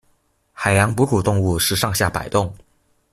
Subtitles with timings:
[0.51, 2.55] 海洋哺乳動物是上下擺動